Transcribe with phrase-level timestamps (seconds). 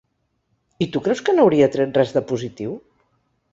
[0.85, 2.75] I tu creus que n'hauria tret res de positiu?